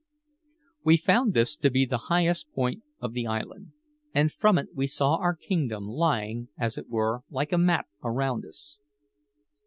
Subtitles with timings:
[0.83, 3.73] We found this to be the highest point of the island,
[4.15, 8.43] and from it we saw our kingdom lying, as it were, like a map around
[8.43, 8.79] us.